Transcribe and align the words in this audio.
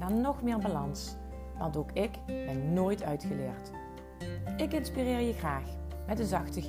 naar 0.00 0.12
nog 0.12 0.42
meer 0.42 0.58
balans. 0.58 1.14
Want 1.58 1.76
ook 1.76 1.90
ik 1.92 2.10
ben 2.26 2.72
nooit 2.72 3.02
uitgeleerd. 3.02 3.70
Ik 4.56 4.72
inspireer 4.72 5.20
je 5.20 5.32
graag 5.32 5.64
met 6.06 6.18
een 6.18 6.26
zachte 6.26 6.60
G. 6.60 6.66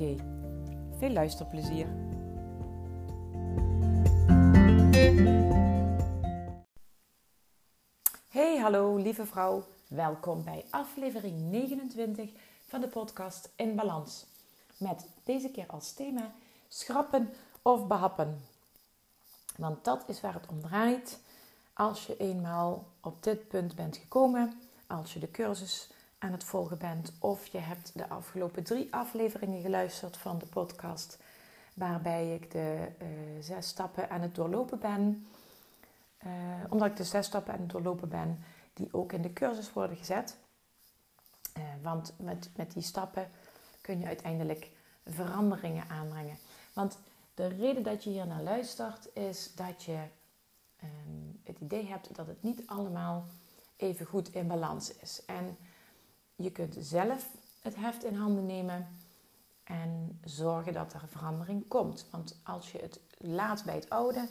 Veel 0.97 1.09
luisterplezier. 1.09 1.87
Hey, 8.27 8.57
hallo 8.57 8.95
lieve 8.95 9.25
vrouw. 9.25 9.63
Welkom 9.87 10.43
bij 10.43 10.65
aflevering 10.69 11.41
29 11.41 12.29
van 12.67 12.81
de 12.81 12.87
podcast 12.87 13.49
In 13.55 13.75
Balans. 13.75 14.25
Met 14.77 15.05
deze 15.23 15.51
keer 15.51 15.65
als 15.67 15.93
thema 15.93 16.31
schrappen 16.67 17.29
of 17.61 17.87
behappen. 17.87 18.41
Want 19.57 19.83
dat 19.83 20.03
is 20.07 20.21
waar 20.21 20.33
het 20.33 20.47
om 20.47 20.61
draait 20.61 21.19
als 21.81 22.05
je 22.05 22.17
eenmaal 22.17 22.87
op 22.99 23.23
dit 23.23 23.47
punt 23.47 23.75
bent 23.75 23.97
gekomen, 23.97 24.61
als 24.87 25.13
je 25.13 25.19
de 25.19 25.31
cursus 25.31 25.89
aan 26.17 26.31
het 26.31 26.43
volgen 26.43 26.77
bent 26.77 27.13
of 27.19 27.47
je 27.47 27.57
hebt 27.57 27.91
de 27.95 28.09
afgelopen 28.09 28.63
drie 28.63 28.87
afleveringen 28.93 29.61
geluisterd 29.61 30.17
van 30.17 30.37
de 30.37 30.45
podcast 30.45 31.17
waarbij 31.73 32.35
ik 32.35 32.51
de 32.51 32.87
uh, 33.01 33.07
zes 33.39 33.67
stappen 33.67 34.09
aan 34.09 34.21
het 34.21 34.35
doorlopen 34.35 34.79
ben. 34.79 35.27
Uh, 36.25 36.31
omdat 36.69 36.87
ik 36.87 36.97
de 36.97 37.03
zes 37.03 37.25
stappen 37.25 37.53
aan 37.53 37.59
het 37.59 37.69
doorlopen 37.69 38.09
ben 38.09 38.43
die 38.73 38.89
ook 38.91 39.13
in 39.13 39.21
de 39.21 39.33
cursus 39.33 39.73
worden 39.73 39.97
gezet. 39.97 40.37
Uh, 41.57 41.63
want 41.81 42.13
met, 42.17 42.49
met 42.55 42.73
die 42.73 42.83
stappen 42.83 43.29
kun 43.81 43.99
je 43.99 44.05
uiteindelijk 44.05 44.69
veranderingen 45.05 45.89
aanbrengen. 45.89 46.37
Want 46.73 46.97
de 47.33 47.47
reden 47.47 47.83
dat 47.83 48.03
je 48.03 48.09
hier 48.09 48.27
naar 48.27 48.41
luistert 48.41 49.09
is 49.13 49.55
dat 49.55 49.83
je 49.83 49.99
um, 50.83 51.30
het 51.51 51.61
idee 51.61 51.85
hebt 51.85 52.15
dat 52.15 52.27
het 52.27 52.43
niet 52.43 52.63
allemaal 52.65 53.25
even 53.75 54.05
goed 54.05 54.33
in 54.33 54.47
balans 54.47 54.93
is. 54.95 55.21
En 55.25 55.57
je 56.35 56.51
kunt 56.51 56.75
zelf 56.79 57.27
het 57.61 57.75
heft 57.75 58.03
in 58.03 58.15
handen 58.15 58.45
nemen 58.45 58.87
en 59.63 60.19
zorgen 60.23 60.73
dat 60.73 60.93
er 60.93 61.07
verandering 61.07 61.67
komt. 61.67 62.05
Want 62.09 62.39
als 62.43 62.71
je 62.71 62.77
het 62.77 62.99
laat 63.17 63.63
bij 63.63 63.75
het 63.75 63.89
oude, 63.89 64.27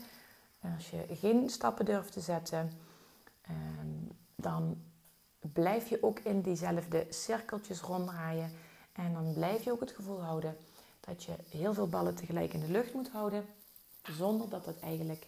als 0.76 0.90
je 0.90 1.04
geen 1.10 1.50
stappen 1.50 1.84
durft 1.84 2.12
te 2.12 2.20
zetten, 2.20 2.72
um, 3.50 4.08
dan 4.34 4.82
blijf 5.40 5.88
je 5.88 6.02
ook 6.02 6.18
in 6.18 6.40
diezelfde 6.40 7.06
cirkeltjes 7.08 7.80
ronddraaien. 7.80 8.52
En 8.92 9.12
dan 9.12 9.32
blijf 9.32 9.64
je 9.64 9.72
ook 9.72 9.80
het 9.80 9.90
gevoel 9.90 10.22
houden 10.22 10.56
dat 11.00 11.24
je 11.24 11.32
heel 11.50 11.74
veel 11.74 11.88
ballen 11.88 12.14
tegelijk 12.14 12.52
in 12.52 12.60
de 12.60 12.70
lucht 12.70 12.94
moet 12.94 13.10
houden, 13.10 13.46
zonder 14.02 14.48
dat 14.48 14.64
dat 14.64 14.78
eigenlijk 14.80 15.26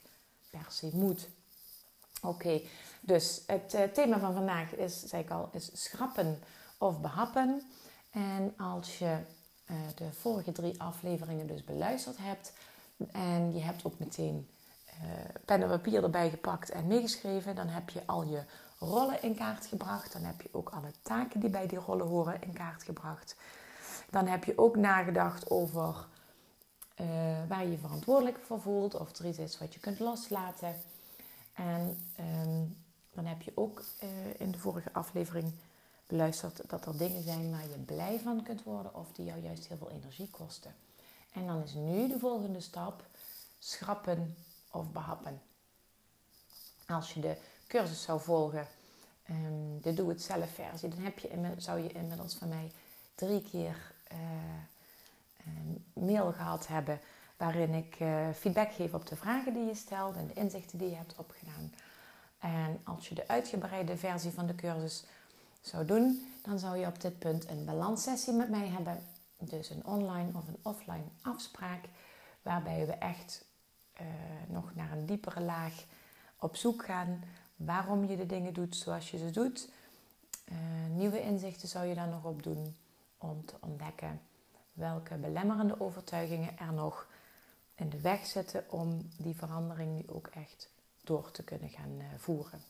per 0.51 0.67
se 0.69 0.91
moet. 0.93 1.29
Oké, 2.25 2.61
dus 3.01 3.42
het 3.47 3.75
uh, 3.75 3.83
thema 3.83 4.19
van 4.19 4.34
vandaag 4.34 4.75
is, 4.75 5.01
zei 5.01 5.23
ik 5.23 5.31
al, 5.31 5.48
is 5.53 5.70
schrappen 5.73 6.39
of 6.79 7.01
behappen. 7.01 7.63
En 8.11 8.55
als 8.57 8.98
je 8.98 9.19
uh, 9.70 9.77
de 9.95 10.13
vorige 10.13 10.52
drie 10.52 10.80
afleveringen 10.83 11.47
dus 11.47 11.64
beluisterd 11.64 12.17
hebt 12.20 12.52
en 13.13 13.55
je 13.55 13.61
hebt 13.61 13.85
ook 13.85 13.98
meteen 13.98 14.48
uh, 14.86 14.95
pen 15.45 15.63
en 15.63 15.69
papier 15.69 16.02
erbij 16.02 16.30
gepakt 16.30 16.70
en 16.70 16.86
meegeschreven, 16.86 17.55
dan 17.55 17.69
heb 17.69 17.91
je 17.91 18.02
al 18.07 18.23
je 18.23 18.42
rollen 18.79 19.23
in 19.23 19.35
kaart 19.35 19.67
gebracht. 19.67 20.13
Dan 20.13 20.23
heb 20.23 20.41
je 20.42 20.48
ook 20.52 20.70
alle 20.70 20.91
taken 21.02 21.41
die 21.41 21.51
bij 21.51 21.67
die 21.67 21.79
rollen 21.79 22.07
horen 22.07 22.42
in 22.42 22.52
kaart 22.52 22.83
gebracht. 22.83 23.36
Dan 24.11 24.27
heb 24.27 24.45
je 24.45 24.58
ook 24.58 24.77
nagedacht 24.77 25.51
over 25.51 26.07
waar 27.48 27.64
je 27.64 27.70
je 27.70 27.79
verantwoordelijk 27.79 28.39
voor 28.39 28.61
voelt, 28.61 28.95
of 28.95 29.18
er 29.18 29.27
iets 29.27 29.39
is 29.39 29.58
wat 29.58 29.74
je 29.74 29.80
kunt 29.80 29.98
loslaten. 29.98 30.74
En 31.52 31.98
um, 32.20 32.77
dan 33.13 33.24
heb 33.24 33.42
je 33.42 33.52
ook 33.55 33.85
uh, 34.02 34.08
in 34.40 34.51
de 34.51 34.58
vorige 34.58 34.92
aflevering 34.92 35.52
beluisterd 36.07 36.70
dat 36.70 36.86
er 36.86 36.96
dingen 36.96 37.23
zijn 37.23 37.51
waar 37.51 37.68
je 37.68 37.79
blij 37.79 38.20
van 38.20 38.42
kunt 38.42 38.63
worden 38.63 38.95
of 38.95 39.13
die 39.13 39.24
jou 39.24 39.40
juist 39.40 39.67
heel 39.67 39.77
veel 39.77 39.91
energie 39.91 40.30
kosten. 40.30 40.74
En 41.33 41.46
dan 41.46 41.62
is 41.62 41.74
nu 41.74 42.08
de 42.08 42.18
volgende 42.18 42.61
stap 42.61 43.05
schrappen 43.58 44.36
of 44.70 44.91
behappen. 44.92 45.41
Als 46.86 47.14
je 47.14 47.20
de 47.20 47.36
cursus 47.67 48.02
zou 48.02 48.20
volgen, 48.20 48.67
um, 49.30 49.80
de 49.80 49.95
doe 49.95 50.08
het 50.08 50.23
zelf 50.23 50.51
versie, 50.51 50.89
dan 50.89 50.98
heb 50.98 51.18
je, 51.18 51.55
zou 51.57 51.80
je 51.80 51.92
inmiddels 51.92 52.35
van 52.35 52.48
mij 52.48 52.70
drie 53.14 53.42
keer 53.42 53.92
uh, 54.12 54.18
mail 55.92 56.33
gehad 56.33 56.67
hebben 56.67 57.01
waarin 57.42 57.75
ik 57.75 58.01
uh, 58.01 58.29
feedback 58.35 58.73
geef 58.73 58.95
op 58.95 59.07
de 59.07 59.17
vragen 59.17 59.53
die 59.53 59.64
je 59.64 59.75
stelt 59.75 60.17
en 60.17 60.27
de 60.27 60.33
inzichten 60.33 60.79
die 60.79 60.89
je 60.89 60.97
hebt 60.97 61.14
opgedaan. 61.17 61.73
En 62.39 62.80
als 62.85 63.08
je 63.08 63.14
de 63.14 63.29
uitgebreide 63.29 63.97
versie 63.97 64.30
van 64.30 64.47
de 64.47 64.55
cursus 64.55 65.05
zou 65.61 65.85
doen, 65.85 66.33
dan 66.42 66.58
zou 66.58 66.77
je 66.77 66.86
op 66.86 67.01
dit 67.01 67.19
punt 67.19 67.48
een 67.48 67.64
balanssessie 67.64 68.33
met 68.33 68.51
mij 68.51 68.67
hebben. 68.67 69.03
Dus 69.39 69.70
een 69.70 69.86
online 69.86 70.30
of 70.35 70.48
een 70.48 70.58
offline 70.63 71.05
afspraak, 71.23 71.85
waarbij 72.42 72.86
we 72.86 72.92
echt 72.92 73.45
uh, 74.01 74.07
nog 74.48 74.74
naar 74.74 74.92
een 74.92 75.07
diepere 75.07 75.41
laag 75.41 75.85
op 76.39 76.57
zoek 76.57 76.85
gaan. 76.85 77.24
Waarom 77.57 78.05
je 78.05 78.17
de 78.17 78.27
dingen 78.27 78.53
doet 78.53 78.77
zoals 78.77 79.11
je 79.11 79.19
ze 79.19 79.30
doet. 79.30 79.70
Uh, 80.48 80.57
nieuwe 80.97 81.20
inzichten 81.23 81.69
zou 81.69 81.86
je 81.86 81.95
daar 81.95 82.09
nog 82.09 82.24
op 82.24 82.42
doen 82.42 82.77
om 83.19 83.45
te 83.45 83.55
ontdekken 83.61 84.20
welke 84.73 85.17
belemmerende 85.17 85.80
overtuigingen 85.80 86.59
er 86.59 86.73
nog 86.73 87.07
in 87.83 87.91
de 87.91 88.01
weg 88.01 88.27
zitten 88.27 88.65
om 88.70 89.09
die 89.17 89.37
verandering 89.37 89.95
nu 89.95 90.03
ook 90.07 90.27
echt 90.27 90.70
door 91.01 91.31
te 91.31 91.43
kunnen 91.43 91.69
gaan 91.69 91.93
uh, 91.98 92.05
voeren. 92.17 92.63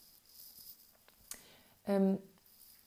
Um, 1.88 2.20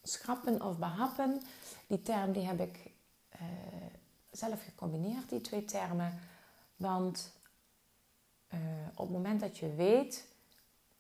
schrappen 0.04 0.62
of 0.62 0.78
behappen, 0.78 1.42
die 1.88 2.02
term 2.02 2.32
die 2.32 2.46
heb 2.46 2.60
ik 2.60 2.92
uh, 3.34 3.42
zelf 4.32 4.64
gecombineerd, 4.64 5.30
die 5.30 5.42
twee 5.42 5.66
termen. 5.66 6.20
Want 6.76 7.32
uh, 8.54 8.60
op 8.94 9.08
het 9.08 9.16
moment 9.16 9.40
dat 9.40 9.58
je 9.58 9.76
weet 9.76 10.28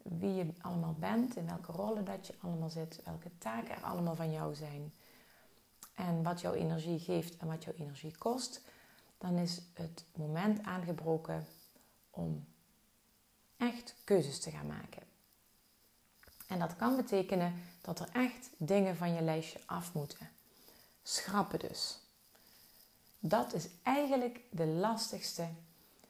wie 0.02 0.34
je 0.34 0.54
allemaal 0.62 0.96
bent, 1.00 1.36
in 1.36 1.46
welke 1.46 1.72
rollen 1.72 2.06
dat 2.06 2.28
je 2.28 2.34
allemaal 2.42 2.70
zit, 2.70 3.00
welke 3.04 3.38
taken 3.38 3.76
er 3.76 3.84
allemaal 3.84 4.16
van 4.16 4.32
jou 4.32 4.56
zijn 4.56 4.94
en 5.94 6.24
wat 6.24 6.42
jouw 6.42 6.54
energie 6.54 7.00
geeft 7.00 7.38
en 7.38 7.48
wat 7.48 7.64
jouw 7.64 7.74
energie 7.74 8.18
kost, 8.18 8.62
dan 9.26 9.38
is 9.38 9.62
het 9.74 10.06
moment 10.16 10.64
aangebroken 10.64 11.48
om 12.10 12.46
echt 13.58 13.96
keuzes 14.04 14.40
te 14.40 14.52
gaan 14.52 14.68
maken. 14.68 15.02
En 16.48 16.60
dat 16.60 16.76
kan 16.76 16.96
betekenen 16.96 17.54
dat 17.82 18.00
er 18.00 18.10
echt 18.14 18.50
dingen 18.58 18.98
van 18.98 19.14
je 19.14 19.22
lijstje 19.22 19.60
af 19.66 19.94
moeten. 19.94 20.30
Schrappen 21.04 21.60
dus. 21.60 22.00
Dat 23.20 23.54
is 23.54 23.68
eigenlijk 23.84 24.40
de 24.50 24.66
lastigste 24.66 25.48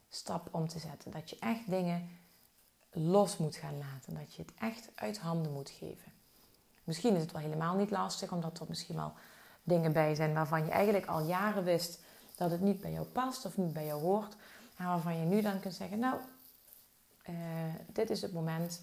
stap 0.09 0.47
om 0.51 0.67
te 0.67 0.79
zetten. 0.79 1.11
Dat 1.11 1.29
je 1.29 1.39
echt 1.39 1.69
dingen 1.69 2.09
los 2.91 3.37
moet 3.37 3.55
gaan 3.55 3.77
laten. 3.77 4.13
Dat 4.13 4.33
je 4.33 4.41
het 4.41 4.53
echt 4.59 4.89
uit 4.95 5.17
handen 5.17 5.51
moet 5.51 5.69
geven. 5.69 6.11
Misschien 6.83 7.15
is 7.15 7.21
het 7.21 7.31
wel 7.31 7.41
helemaal 7.41 7.75
niet 7.75 7.91
lastig, 7.91 8.31
omdat 8.31 8.59
er 8.59 8.65
misschien 8.69 8.95
wel 8.95 9.13
dingen 9.63 9.93
bij 9.93 10.15
zijn 10.15 10.33
waarvan 10.33 10.65
je 10.65 10.71
eigenlijk 10.71 11.05
al 11.05 11.21
jaren 11.21 11.63
wist 11.63 12.03
dat 12.35 12.51
het 12.51 12.61
niet 12.61 12.81
bij 12.81 12.91
jou 12.91 13.05
past 13.05 13.45
of 13.45 13.57
niet 13.57 13.73
bij 13.73 13.85
jou 13.85 14.01
hoort. 14.01 14.35
Waarvan 14.77 15.19
je 15.19 15.25
nu 15.25 15.41
dan 15.41 15.59
kunt 15.59 15.73
zeggen, 15.73 15.99
nou, 15.99 16.19
uh, 17.29 17.35
dit 17.87 18.09
is 18.09 18.21
het 18.21 18.33
moment 18.33 18.81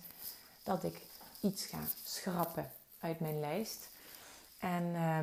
dat 0.62 0.84
ik 0.84 1.02
iets 1.40 1.66
ga 1.66 1.78
schrappen 2.04 2.70
uit 3.00 3.20
mijn 3.20 3.40
lijst. 3.40 3.88
En 4.58 4.82
uh, 4.82 5.18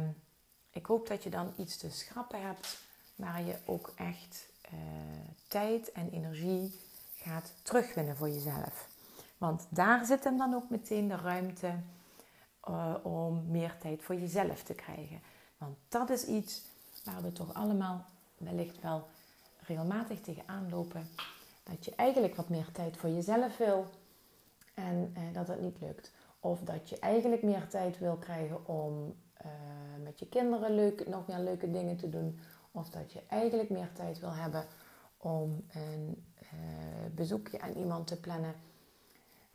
ik 0.69 0.85
hoop 0.85 1.07
dat 1.07 1.23
je 1.23 1.29
dan 1.29 1.53
iets 1.57 1.77
te 1.77 1.91
schrappen 1.91 2.41
hebt 2.41 2.77
waar 3.15 3.41
je 3.41 3.55
ook 3.65 3.93
echt 3.95 4.45
uh, 4.73 4.79
tijd 5.47 5.91
en 5.91 6.09
energie 6.11 6.79
gaat 7.15 7.51
terugwinnen 7.61 8.17
voor 8.17 8.29
jezelf. 8.29 8.87
Want 9.37 9.65
daar 9.69 10.05
zit 10.05 10.23
hem 10.23 10.37
dan 10.37 10.53
ook 10.53 10.69
meteen 10.69 11.07
de 11.07 11.15
ruimte 11.15 11.73
uh, 12.69 12.95
om 13.03 13.51
meer 13.51 13.77
tijd 13.79 14.03
voor 14.03 14.15
jezelf 14.15 14.63
te 14.63 14.73
krijgen. 14.73 15.21
Want 15.57 15.77
dat 15.87 16.09
is 16.09 16.25
iets 16.25 16.61
waar 17.03 17.21
we 17.21 17.31
toch 17.31 17.53
allemaal 17.53 18.05
wellicht 18.39 18.81
wel 18.81 19.07
regelmatig 19.59 20.21
tegenaan 20.21 20.69
lopen. 20.69 21.07
Dat 21.63 21.85
je 21.85 21.95
eigenlijk 21.95 22.35
wat 22.35 22.49
meer 22.49 22.71
tijd 22.71 22.97
voor 22.97 23.09
jezelf 23.09 23.57
wil 23.57 23.85
en 24.73 25.11
eh, 25.13 25.21
dat 25.33 25.47
het 25.47 25.61
niet 25.61 25.79
lukt. 25.81 26.11
Of 26.39 26.59
dat 26.59 26.89
je 26.89 26.99
eigenlijk 26.99 27.43
meer 27.43 27.67
tijd 27.67 27.97
wil 27.97 28.15
krijgen 28.15 28.67
om 28.67 29.15
eh, 29.33 29.49
met 30.03 30.19
je 30.19 30.27
kinderen 30.27 30.75
leuk, 30.75 31.07
nog 31.07 31.27
meer 31.27 31.39
leuke 31.39 31.71
dingen 31.71 31.97
te 31.97 32.09
doen. 32.09 32.39
Of 32.71 32.89
dat 32.89 33.13
je 33.13 33.21
eigenlijk 33.27 33.69
meer 33.69 33.91
tijd 33.93 34.19
wil 34.19 34.33
hebben 34.33 34.65
om 35.17 35.65
een 35.73 36.23
uh, 36.41 36.49
bezoekje 37.15 37.61
aan 37.61 37.73
iemand 37.73 38.07
te 38.07 38.19
plannen. 38.19 38.53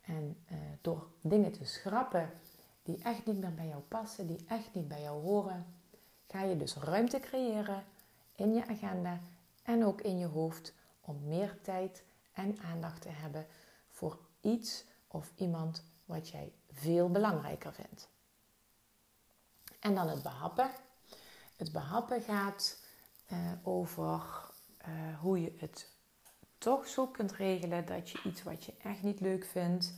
En 0.01 0.37
uh, 0.53 0.59
door 0.81 1.07
dingen 1.21 1.53
te 1.53 1.65
schrappen 1.65 2.31
die 2.83 3.03
echt 3.03 3.27
niet 3.27 3.41
meer 3.41 3.55
bij 3.55 3.67
jou 3.67 3.81
passen, 3.81 4.27
die 4.27 4.45
echt 4.49 4.75
niet 4.75 4.89
bij 4.89 5.03
jou 5.03 5.23
horen, 5.23 5.67
ga 6.29 6.43
je 6.43 6.57
dus 6.57 6.77
ruimte 6.77 7.21
creëren 7.21 7.85
in 8.35 8.55
je 8.55 8.67
agenda 8.67 9.21
en 9.63 9.85
ook 9.85 10.01
in 10.01 10.19
je 10.19 10.27
hoofd 10.27 10.75
om 11.01 11.27
meer 11.27 11.61
tijd 11.63 12.05
en 12.33 12.59
aandacht 12.59 13.03
te 13.03 13.09
hebben 13.09 13.47
voor 13.89 14.19
iets 14.41 14.85
of 15.07 15.33
iemand 15.37 15.85
wat 16.05 16.29
jij 16.29 16.53
veel 16.73 17.11
belangrijker 17.11 17.73
vindt. 17.73 18.09
En 19.81 19.95
dan 19.95 20.09
het 20.09 20.23
behappen. 20.23 20.71
Het 21.57 21.73
behappen 21.73 22.23
gaat 22.23 22.83
uh, 23.33 23.53
over 23.63 24.23
uh, 24.89 25.19
hoe 25.21 25.41
je 25.41 25.55
het 25.59 25.93
toch 26.59 26.87
zo 26.89 27.07
kunt 27.07 27.33
regelen 27.33 27.87
dat 27.87 28.11
je 28.11 28.23
iets 28.25 28.43
wat 28.43 28.65
je 28.65 28.75
echt 28.83 29.03
niet 29.03 29.21
leuk 29.21 29.45
vindt, 29.45 29.95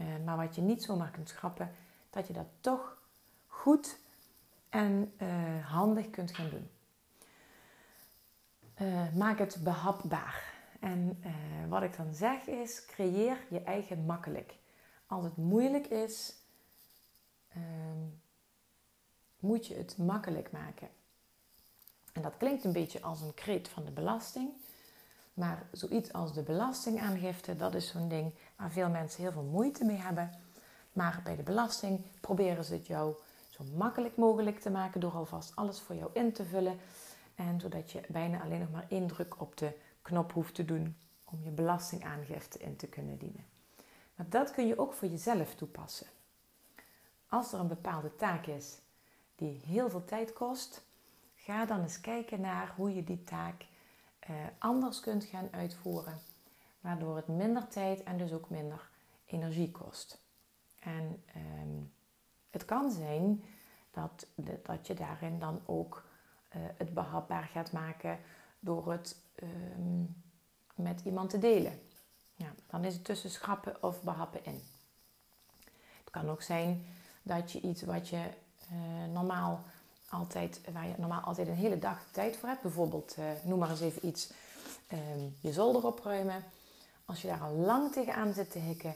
uh, 0.00 0.24
maar 0.24 0.36
wat 0.36 0.54
je 0.54 0.60
niet 0.60 0.82
zomaar 0.82 1.10
kunt 1.10 1.28
schrappen, 1.28 1.72
dat 2.10 2.26
je 2.26 2.32
dat 2.32 2.46
toch 2.60 3.02
goed 3.46 3.98
en 4.68 5.12
handig 5.62 6.10
kunt 6.10 6.34
gaan 6.34 6.50
doen. 6.50 6.70
Maak 9.14 9.38
het 9.38 9.58
behapbaar. 9.62 10.52
En 10.80 11.22
wat 11.68 11.82
ik 11.82 11.96
dan 11.96 12.14
zeg 12.14 12.46
is: 12.46 12.84
creëer 12.86 13.36
je 13.50 13.62
eigen 13.62 14.04
makkelijk. 14.04 14.54
Als 15.06 15.24
het 15.24 15.36
moeilijk 15.36 15.86
is, 15.86 16.34
ehm, 17.48 18.06
moet 19.38 19.66
je 19.66 19.74
het 19.74 19.98
makkelijk 19.98 20.52
maken. 20.52 20.88
En 22.12 22.22
dat 22.22 22.36
klinkt 22.36 22.64
een 22.64 22.72
beetje 22.72 23.02
als 23.02 23.20
een 23.20 23.34
kreet 23.34 23.68
van 23.68 23.84
de 23.84 23.90
belasting. 23.90 24.50
Maar 25.34 25.66
zoiets 25.72 26.12
als 26.12 26.34
de 26.34 26.42
belastingaangifte, 26.42 27.56
dat 27.56 27.74
is 27.74 27.88
zo'n 27.88 28.08
ding 28.08 28.34
waar 28.56 28.70
veel 28.70 28.88
mensen 28.88 29.22
heel 29.22 29.32
veel 29.32 29.42
moeite 29.42 29.84
mee 29.84 29.96
hebben. 29.96 30.30
Maar 30.92 31.20
bij 31.24 31.36
de 31.36 31.42
belasting 31.42 32.00
proberen 32.20 32.64
ze 32.64 32.72
het 32.72 32.86
jou 32.86 33.14
zo 33.48 33.64
makkelijk 33.76 34.16
mogelijk 34.16 34.60
te 34.60 34.70
maken 34.70 35.00
door 35.00 35.12
alvast 35.12 35.56
alles 35.56 35.80
voor 35.80 35.94
jou 35.94 36.10
in 36.12 36.32
te 36.32 36.44
vullen. 36.44 36.78
En 37.48 37.60
zodat 37.60 37.90
je 37.90 38.00
bijna 38.08 38.42
alleen 38.42 38.60
nog 38.60 38.70
maar 38.70 38.86
één 38.88 39.06
druk 39.06 39.40
op 39.40 39.56
de 39.56 39.78
knop 40.02 40.32
hoeft 40.32 40.54
te 40.54 40.64
doen 40.64 40.96
om 41.24 41.42
je 41.42 41.50
belastingaangifte 41.50 42.58
in 42.58 42.76
te 42.76 42.86
kunnen 42.86 43.18
dienen. 43.18 43.44
Maar 44.14 44.28
dat 44.28 44.50
kun 44.50 44.66
je 44.66 44.78
ook 44.78 44.92
voor 44.92 45.08
jezelf 45.08 45.54
toepassen. 45.54 46.06
Als 47.28 47.52
er 47.52 47.60
een 47.60 47.68
bepaalde 47.68 48.16
taak 48.16 48.46
is 48.46 48.78
die 49.34 49.60
heel 49.66 49.90
veel 49.90 50.04
tijd 50.04 50.32
kost, 50.32 50.82
ga 51.34 51.64
dan 51.64 51.80
eens 51.80 52.00
kijken 52.00 52.40
naar 52.40 52.72
hoe 52.76 52.94
je 52.94 53.04
die 53.04 53.24
taak 53.24 53.66
eh, 54.18 54.34
anders 54.58 55.00
kunt 55.00 55.24
gaan 55.24 55.48
uitvoeren, 55.50 56.18
waardoor 56.80 57.16
het 57.16 57.28
minder 57.28 57.68
tijd 57.68 58.02
en 58.02 58.16
dus 58.16 58.32
ook 58.32 58.50
minder 58.50 58.88
energie 59.24 59.70
kost. 59.70 60.20
En 60.78 61.22
ehm, 61.26 61.82
het 62.50 62.64
kan 62.64 62.90
zijn 62.90 63.44
dat, 63.90 64.26
dat 64.62 64.86
je 64.86 64.94
daarin 64.94 65.38
dan 65.38 65.60
ook 65.66 66.10
uh, 66.56 66.62
het 66.76 66.94
behapbaar 66.94 67.44
gaat 67.52 67.72
maken 67.72 68.18
door 68.60 68.92
het 68.92 69.16
ehm, 69.34 70.02
met 70.74 71.00
iemand 71.04 71.30
te 71.30 71.38
delen. 71.38 71.80
Ja, 72.34 72.52
dan 72.66 72.84
is 72.84 72.94
het 72.94 73.04
tussen 73.04 73.30
schrappen 73.30 73.82
of 73.82 74.02
behappen 74.02 74.44
in. 74.44 74.62
Het 75.98 76.10
kan 76.10 76.30
ook 76.30 76.42
zijn 76.42 76.86
dat 77.22 77.52
je 77.52 77.60
iets 77.60 77.82
wat 77.82 78.08
je 78.08 78.28
uh, 78.72 79.12
normaal 79.12 79.64
altijd, 80.08 80.60
waar 80.72 80.86
je 80.86 80.94
normaal 80.96 81.20
altijd 81.20 81.48
een 81.48 81.54
hele 81.54 81.78
dag 81.78 82.04
tijd 82.10 82.36
voor 82.36 82.48
hebt. 82.48 82.62
Bijvoorbeeld, 82.62 83.16
uh, 83.18 83.24
noem 83.44 83.58
maar 83.58 83.70
eens 83.70 83.80
even 83.80 84.06
iets, 84.06 84.32
uh, 84.92 84.98
je 85.40 85.52
zolder 85.52 85.86
opruimen. 85.86 86.44
Als 87.04 87.22
je 87.22 87.28
daar 87.28 87.40
al 87.40 87.54
lang 87.54 87.92
tegenaan 87.92 88.32
zit 88.32 88.50
te 88.50 88.58
hikken, 88.58 88.94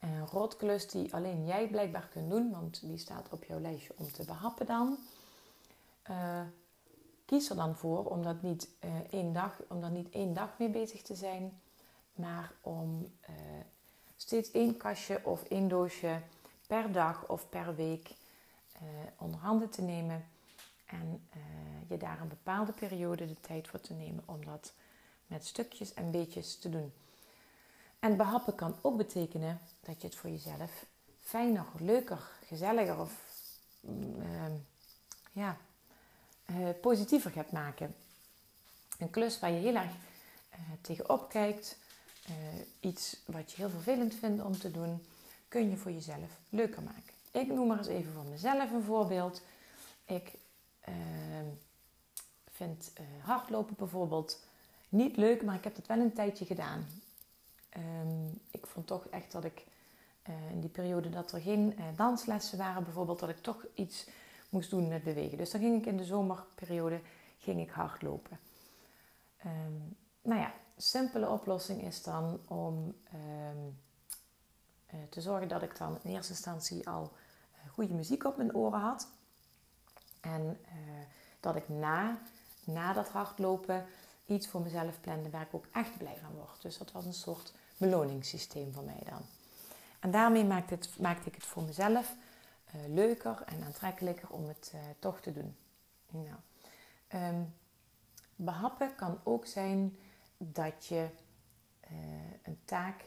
een 0.00 0.26
rotklus 0.26 0.88
die 0.88 1.14
alleen 1.14 1.46
jij 1.46 1.68
blijkbaar 1.68 2.08
kunt 2.12 2.30
doen, 2.30 2.50
want 2.50 2.80
die 2.80 2.98
staat 2.98 3.26
op 3.30 3.44
jouw 3.44 3.60
lijstje 3.60 3.92
om 3.96 4.12
te 4.12 4.24
behappen 4.24 4.66
dan. 4.66 4.98
Kies 7.26 7.50
er 7.50 7.56
dan 7.56 7.76
voor 7.76 8.04
om 8.04 8.22
dat 8.22 8.42
niet, 8.42 8.68
één 9.10 9.32
dag, 9.32 9.60
om 9.68 9.80
daar 9.80 9.90
niet 9.90 10.10
één 10.10 10.34
dag 10.34 10.58
mee 10.58 10.68
bezig 10.68 11.02
te 11.02 11.14
zijn, 11.14 11.60
maar 12.14 12.52
om 12.60 13.12
steeds 14.16 14.50
één 14.50 14.76
kastje 14.76 15.20
of 15.24 15.42
één 15.42 15.68
doosje 15.68 16.20
per 16.66 16.92
dag 16.92 17.28
of 17.28 17.48
per 17.48 17.74
week 17.74 18.10
uh, 18.74 18.80
onder 19.16 19.40
handen 19.40 19.70
te 19.70 19.82
nemen. 19.82 20.24
En 20.86 21.28
je 21.88 21.96
daar 21.96 22.20
een 22.20 22.28
bepaalde 22.28 22.72
periode 22.72 23.26
de 23.26 23.40
tijd 23.40 23.68
voor 23.68 23.80
te 23.80 23.92
nemen 23.92 24.22
om 24.26 24.44
dat 24.44 24.72
met 25.26 25.46
stukjes 25.46 25.94
en 25.94 26.10
beetjes 26.10 26.58
te 26.58 26.68
doen. 26.68 26.92
En 27.98 28.16
behappen 28.16 28.54
kan 28.54 28.76
ook 28.80 28.96
betekenen 28.96 29.60
dat 29.80 30.00
je 30.00 30.06
het 30.06 30.16
voor 30.16 30.30
jezelf 30.30 30.86
fijner, 31.22 31.64
leuker, 31.78 32.30
gezelliger 32.46 33.00
of 33.00 33.24
uh, 34.18 34.44
ja, 35.32 35.56
positiever 36.80 37.30
gaat 37.30 37.52
maken. 37.52 37.94
Een 38.98 39.10
klus 39.10 39.38
waar 39.38 39.50
je 39.50 39.60
heel 39.60 39.74
erg 39.74 39.90
tegenop 40.80 41.28
kijkt, 41.28 41.78
iets 42.80 43.16
wat 43.26 43.50
je 43.50 43.56
heel 43.56 43.70
vervelend 43.70 44.14
vindt 44.14 44.42
om 44.42 44.58
te 44.58 44.70
doen, 44.70 45.06
kun 45.48 45.70
je 45.70 45.76
voor 45.76 45.92
jezelf 45.92 46.30
leuker 46.48 46.82
maken. 46.82 47.12
Ik 47.30 47.46
noem 47.46 47.66
maar 47.66 47.78
eens 47.78 47.86
even 47.86 48.12
voor 48.12 48.24
mezelf 48.24 48.70
een 48.70 48.82
voorbeeld. 48.82 49.42
Ik 50.04 50.32
uh, 50.88 50.94
vind 52.50 52.92
hardlopen 53.20 53.74
bijvoorbeeld 53.78 54.44
niet 54.88 55.16
leuk, 55.16 55.42
maar 55.42 55.54
ik 55.54 55.64
heb 55.64 55.76
het 55.76 55.86
wel 55.86 55.98
een 55.98 56.12
tijdje 56.12 56.44
gedaan. 56.44 56.86
Um, 57.76 58.40
ik 58.50 58.66
vond 58.66 58.86
toch 58.86 59.06
echt 59.06 59.32
dat 59.32 59.44
ik 59.44 59.64
in 60.50 60.60
die 60.60 60.70
periode 60.70 61.10
dat 61.10 61.32
er 61.32 61.40
geen 61.40 61.78
danslessen 61.96 62.58
waren, 62.58 62.84
bijvoorbeeld, 62.84 63.18
dat 63.18 63.28
ik 63.28 63.42
toch 63.42 63.66
iets 63.74 64.06
moest 64.56 64.70
doen 64.70 64.88
met 64.88 65.04
bewegen. 65.04 65.38
Dus 65.38 65.50
dan 65.50 65.60
ging 65.60 65.80
ik 65.80 65.86
in 65.86 65.96
de 65.96 66.04
zomerperiode 66.04 67.00
ging 67.38 67.60
ik 67.60 67.70
hardlopen. 67.70 68.38
Um, 69.46 69.96
nou 70.22 70.40
ja, 70.40 70.52
simpele 70.76 71.28
oplossing 71.28 71.82
is 71.82 72.02
dan 72.02 72.40
om 72.46 72.94
um, 73.14 73.78
te 75.08 75.20
zorgen 75.20 75.48
dat 75.48 75.62
ik 75.62 75.78
dan 75.78 75.98
in 76.02 76.10
eerste 76.10 76.32
instantie 76.32 76.88
al 76.88 77.12
goede 77.70 77.94
muziek 77.94 78.24
op 78.24 78.36
mijn 78.36 78.54
oren 78.54 78.80
had. 78.80 79.08
En 80.20 80.42
uh, 80.42 80.72
dat 81.40 81.56
ik 81.56 81.68
na, 81.68 82.18
na 82.64 82.92
dat 82.92 83.08
hardlopen 83.08 83.86
iets 84.26 84.48
voor 84.48 84.60
mezelf 84.60 85.00
plande 85.00 85.30
waar 85.30 85.42
ik 85.42 85.54
ook 85.54 85.66
echt 85.72 85.98
blij 85.98 86.16
van 86.22 86.32
word. 86.32 86.62
Dus 86.62 86.78
dat 86.78 86.92
was 86.92 87.04
een 87.04 87.14
soort 87.14 87.52
beloningssysteem 87.76 88.72
voor 88.72 88.84
mij 88.84 89.02
dan. 89.04 89.20
En 90.00 90.10
daarmee 90.10 90.44
maakte, 90.44 90.74
het, 90.74 90.98
maakte 90.98 91.28
ik 91.28 91.34
het 91.34 91.44
voor 91.44 91.62
mezelf 91.62 92.14
leuker 92.88 93.42
en 93.46 93.64
aantrekkelijker 93.64 94.30
om 94.30 94.48
het 94.48 94.72
uh, 94.74 94.80
toch 94.98 95.20
te 95.20 95.32
doen. 95.32 95.56
Nou, 96.10 96.36
um, 97.24 97.54
behappen 98.36 98.94
kan 98.94 99.20
ook 99.22 99.46
zijn 99.46 99.98
dat 100.36 100.86
je 100.86 101.08
een 102.42 102.58
taak 102.64 103.04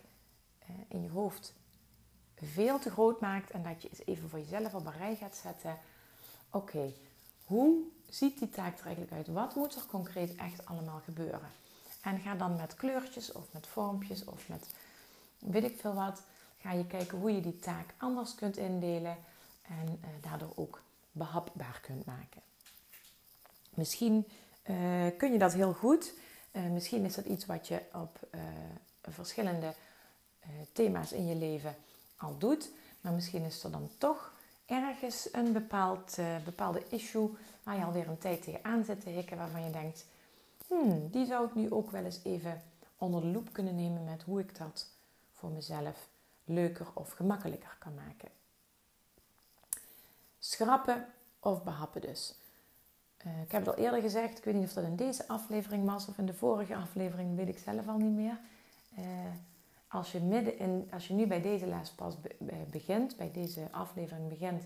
in 0.87 1.03
je 1.03 1.09
hoofd 1.09 1.53
veel 2.35 2.79
te 2.79 2.89
groot 2.89 3.19
maakt 3.19 3.51
en 3.51 3.63
dat 3.63 3.81
je 3.81 3.89
eens 3.89 4.05
even 4.05 4.29
voor 4.29 4.39
jezelf 4.39 4.73
op 4.73 4.85
een 4.85 4.97
rij 4.97 5.15
gaat 5.15 5.35
zetten. 5.35 5.77
Oké, 6.49 6.93
hoe 7.45 7.83
ziet 8.09 8.39
die 8.39 8.49
taak 8.49 8.79
er 8.79 8.85
eigenlijk 8.85 9.13
uit? 9.13 9.27
Wat 9.27 9.55
moet 9.55 9.75
er 9.75 9.85
concreet 9.85 10.35
echt 10.35 10.65
allemaal 10.65 10.99
gebeuren? 10.99 11.49
En 12.01 12.19
ga 12.19 12.35
dan 12.35 12.55
met 12.55 12.75
kleurtjes 12.75 13.31
of 13.31 13.53
met 13.53 13.67
vormpjes 13.67 14.23
of 14.23 14.49
met 14.49 14.73
weet 15.39 15.63
ik 15.63 15.79
veel 15.79 15.93
wat, 15.93 16.21
ga 16.57 16.71
je 16.71 16.87
kijken 16.87 17.17
hoe 17.17 17.31
je 17.31 17.41
die 17.41 17.59
taak 17.59 17.93
anders 17.97 18.35
kunt 18.35 18.57
indelen 18.57 19.17
en 19.69 19.99
uh, 20.01 20.09
daardoor 20.21 20.51
ook 20.55 20.81
behapbaar 21.11 21.79
kunt 21.81 22.05
maken. 22.05 22.41
Misschien 23.69 24.27
uh, 24.69 25.07
kun 25.17 25.31
je 25.31 25.37
dat 25.37 25.53
heel 25.53 25.73
goed. 25.73 26.13
Uh, 26.51 26.63
misschien 26.63 27.05
is 27.05 27.15
dat 27.15 27.25
iets 27.25 27.45
wat 27.45 27.67
je 27.67 27.81
op 27.93 28.19
verschillende 29.01 29.73
thema's 30.73 31.11
in 31.11 31.27
je 31.27 31.35
leven 31.35 31.75
al 32.17 32.37
doet. 32.37 32.71
Maar 33.01 33.13
misschien 33.13 33.43
is 33.43 33.63
er 33.63 33.71
dan 33.71 33.89
toch 33.97 34.33
ergens 34.65 35.29
een 35.31 35.53
bepaald, 35.53 36.17
bepaalde 36.45 36.83
issue 36.89 37.29
waar 37.63 37.77
je 37.77 37.83
alweer 37.83 38.07
een 38.07 38.17
tijd 38.17 38.43
tegenaan 38.43 38.83
zit 38.83 39.01
te 39.01 39.09
hikken. 39.09 39.37
Waarvan 39.37 39.63
je 39.63 39.71
denkt, 39.71 40.05
hmm, 40.67 41.09
die 41.09 41.25
zou 41.25 41.47
ik 41.47 41.55
nu 41.55 41.71
ook 41.71 41.91
wel 41.91 42.03
eens 42.03 42.19
even 42.23 42.61
onder 42.97 43.21
de 43.21 43.27
loep 43.27 43.53
kunnen 43.53 43.75
nemen 43.75 44.03
met 44.03 44.23
hoe 44.23 44.39
ik 44.39 44.57
dat 44.57 44.87
voor 45.33 45.49
mezelf 45.49 46.07
leuker 46.43 46.87
of 46.93 47.11
gemakkelijker 47.11 47.75
kan 47.79 47.93
maken. 47.93 48.38
Schrappen 50.49 51.05
of 51.39 51.63
behappen 51.63 52.01
dus. 52.01 52.35
Uh, 53.25 53.41
ik 53.41 53.51
heb 53.51 53.65
het 53.65 53.75
al 53.75 53.83
eerder 53.83 54.01
gezegd, 54.01 54.37
ik 54.37 54.43
weet 54.43 54.53
niet 54.53 54.65
of 54.65 54.73
dat 54.73 54.83
in 54.83 54.95
deze 54.95 55.27
aflevering 55.27 55.85
was 55.85 56.07
of 56.07 56.17
in 56.17 56.25
de 56.25 56.33
vorige 56.33 56.75
aflevering, 56.75 57.35
weet 57.35 57.47
ik 57.47 57.57
zelf 57.57 57.87
al 57.87 57.97
niet 57.97 58.15
meer. 58.15 58.39
Uh, 58.99 59.05
als 59.87 60.11
je, 60.11 60.19
midden 60.19 60.57
in, 60.57 60.89
als 60.91 61.07
je 61.07 61.13
nu 61.13 61.27
bij 61.27 61.41
deze 61.41 61.67
les 61.67 61.91
pas 61.91 62.15
begint, 62.71 63.17
bij 63.17 63.31
deze 63.31 63.67
aflevering 63.71 64.29
begint, 64.29 64.63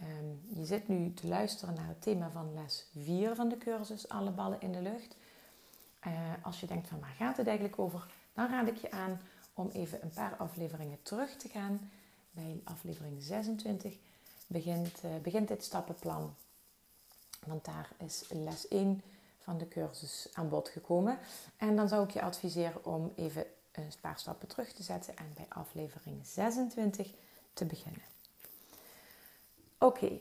um, 0.00 0.40
je 0.58 0.64
zit 0.64 0.88
nu 0.88 1.14
te 1.14 1.26
luisteren 1.26 1.74
naar 1.74 1.88
het 1.88 2.02
thema 2.02 2.30
van 2.30 2.54
les 2.54 2.90
4 2.98 3.34
van 3.34 3.48
de 3.48 3.58
cursus 3.58 4.08
Alle 4.08 4.30
ballen 4.30 4.60
in 4.60 4.72
de 4.72 4.82
lucht. 4.82 5.16
Uh, 6.06 6.12
als 6.42 6.60
je 6.60 6.66
denkt 6.66 6.88
van 6.88 7.00
waar 7.00 7.14
gaat 7.18 7.36
het 7.36 7.46
eigenlijk 7.46 7.78
over, 7.78 8.06
dan 8.32 8.48
raad 8.48 8.68
ik 8.68 8.76
je 8.76 8.90
aan 8.90 9.20
om 9.54 9.68
even 9.68 10.02
een 10.02 10.12
paar 10.14 10.36
afleveringen 10.36 11.02
terug 11.02 11.36
te 11.36 11.48
gaan. 11.48 11.90
Bij 12.30 12.60
aflevering 12.64 13.22
26 13.22 13.98
begint, 14.52 15.04
uh, 15.04 15.10
begint 15.22 15.48
dit 15.48 15.64
stappenplan. 15.64 16.34
Want 17.46 17.64
daar 17.64 17.90
is 17.98 18.24
les 18.30 18.68
1 18.68 19.02
van 19.38 19.58
de 19.58 19.68
cursus 19.68 20.28
aan 20.32 20.48
bod 20.48 20.68
gekomen. 20.68 21.18
En 21.56 21.76
dan 21.76 21.88
zou 21.88 22.04
ik 22.04 22.10
je 22.10 22.22
adviseren 22.22 22.84
om 22.84 23.12
even 23.16 23.46
een 23.72 23.92
paar 24.00 24.18
stappen 24.18 24.48
terug 24.48 24.72
te 24.72 24.82
zetten 24.82 25.16
en 25.16 25.32
bij 25.34 25.46
aflevering 25.48 26.26
26 26.26 27.10
te 27.52 27.64
beginnen. 27.64 28.02
Oké, 29.78 30.18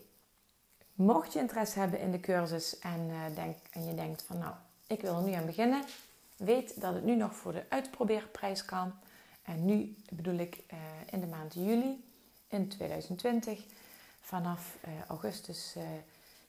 mocht 0.94 1.34
je 1.34 1.40
interesse 1.40 1.80
hebben 1.80 2.00
in 2.00 2.12
de 2.12 2.20
cursus 2.20 2.80
en, 2.80 3.10
uh, 3.10 3.36
denk, 3.36 3.58
en 3.72 3.86
je 3.86 3.96
denkt 3.96 4.24
van 4.24 4.38
nou, 4.38 4.54
ik 4.88 5.02
wil 5.02 5.16
er 5.16 5.24
nu 5.24 5.32
aan 5.32 5.46
beginnen, 5.46 5.84
weet 6.38 6.82
dat 6.82 6.94
het 6.94 7.04
nu 7.04 7.16
nog 7.16 7.36
voor 7.36 7.52
de 7.52 7.66
uitprobeerprijs 7.70 8.66
kan. 8.66 8.94
En 9.42 9.66
nu 9.66 9.96
bedoel 10.12 10.38
ik 10.38 10.64
uh, 10.74 10.80
in 11.12 11.20
de 11.20 11.28
maand 11.28 11.54
juli 11.54 12.04
in 12.48 12.68
2020. 12.68 13.66
Vanaf 14.22 14.78
uh, 14.86 14.92
augustus 15.08 15.76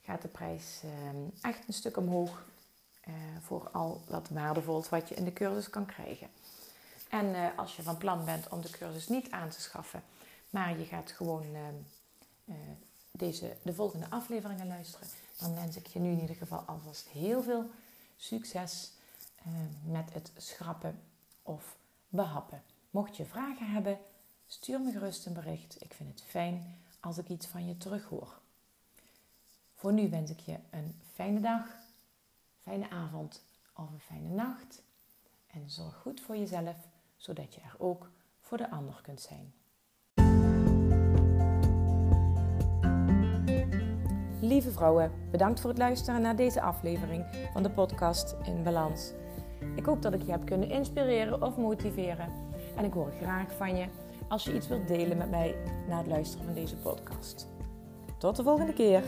gaat 0.01 0.21
de 0.21 0.27
prijs 0.27 0.81
echt 1.41 1.67
een 1.67 1.73
stuk 1.73 1.97
omhoog 1.97 2.45
voor 3.41 3.69
al 3.69 4.01
dat 4.07 4.29
waardevols 4.29 4.89
wat 4.89 5.09
je 5.09 5.15
in 5.15 5.23
de 5.23 5.33
cursus 5.33 5.69
kan 5.69 5.85
krijgen. 5.85 6.27
En 7.09 7.55
als 7.55 7.75
je 7.75 7.83
van 7.83 7.97
plan 7.97 8.25
bent 8.25 8.49
om 8.49 8.61
de 8.61 8.69
cursus 8.69 9.07
niet 9.07 9.31
aan 9.31 9.49
te 9.49 9.61
schaffen, 9.61 10.03
maar 10.49 10.79
je 10.79 10.85
gaat 10.85 11.11
gewoon 11.11 11.45
uh, 12.45 12.55
deze, 13.11 13.57
de 13.61 13.73
volgende 13.73 14.09
afleveringen 14.09 14.67
luisteren, 14.67 15.07
dan 15.37 15.55
wens 15.55 15.75
ik 15.75 15.87
je 15.87 15.99
nu 15.99 16.11
in 16.11 16.21
ieder 16.21 16.35
geval 16.35 16.59
alvast 16.59 17.07
heel 17.07 17.43
veel 17.43 17.69
succes 18.17 18.91
met 19.85 20.13
het 20.13 20.31
schrappen 20.37 21.01
of 21.41 21.75
behappen. 22.09 22.63
Mocht 22.89 23.17
je 23.17 23.25
vragen 23.25 23.71
hebben, 23.71 23.99
stuur 24.47 24.81
me 24.81 24.91
gerust 24.91 25.25
een 25.25 25.33
bericht. 25.33 25.81
Ik 25.81 25.93
vind 25.93 26.09
het 26.09 26.23
fijn 26.29 26.82
als 27.03 27.17
ik 27.17 27.29
iets 27.29 27.47
van 27.47 27.67
je 27.67 27.77
terughoor. 27.77 28.39
Voor 29.73 29.93
nu 29.93 30.09
wens 30.09 30.31
ik 30.31 30.39
je 30.39 30.59
een 30.69 30.95
fijne 31.13 31.39
dag, 31.39 31.65
fijne 32.61 32.89
avond 32.89 33.45
of 33.75 33.91
een 33.91 33.99
fijne 33.99 34.29
nacht. 34.29 34.83
En 35.47 35.69
zorg 35.69 35.95
goed 35.95 36.21
voor 36.21 36.37
jezelf 36.37 36.75
zodat 37.15 37.55
je 37.55 37.61
er 37.61 37.75
ook 37.77 38.11
voor 38.39 38.57
de 38.57 38.69
ander 38.69 38.99
kunt 39.01 39.21
zijn. 39.21 39.53
Lieve 44.41 44.71
vrouwen, 44.71 45.11
bedankt 45.31 45.59
voor 45.59 45.69
het 45.69 45.79
luisteren 45.79 46.21
naar 46.21 46.35
deze 46.35 46.61
aflevering 46.61 47.49
van 47.53 47.63
de 47.63 47.71
podcast 47.71 48.35
In 48.43 48.63
Balans. 48.63 49.11
Ik 49.75 49.85
hoop 49.85 50.01
dat 50.01 50.13
ik 50.13 50.21
je 50.21 50.31
heb 50.31 50.45
kunnen 50.45 50.69
inspireren 50.69 51.41
of 51.41 51.57
motiveren. 51.57 52.29
En 52.75 52.85
ik 52.85 52.93
hoor 52.93 53.11
graag 53.11 53.51
van 53.51 53.75
je 53.75 53.87
als 54.33 54.43
je 54.43 54.53
iets 54.53 54.67
wilt 54.67 54.87
delen 54.87 55.17
met 55.17 55.29
mij 55.29 55.55
na 55.87 55.97
het 55.97 56.07
luisteren 56.07 56.45
van 56.45 56.53
deze 56.53 56.75
podcast. 56.75 57.47
Tot 58.17 58.35
de 58.35 58.43
volgende 58.43 58.73
keer. 58.73 59.03